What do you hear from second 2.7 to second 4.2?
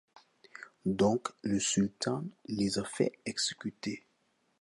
a fait exécuter.